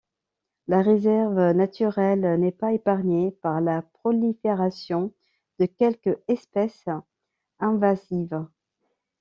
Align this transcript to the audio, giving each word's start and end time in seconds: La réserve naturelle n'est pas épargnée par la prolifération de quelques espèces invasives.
La 0.65 0.81
réserve 0.81 1.53
naturelle 1.53 2.39
n'est 2.39 2.51
pas 2.51 2.73
épargnée 2.73 3.29
par 3.43 3.61
la 3.61 3.83
prolifération 3.83 5.13
de 5.59 5.67
quelques 5.67 6.17
espèces 6.27 6.87
invasives. 7.59 8.47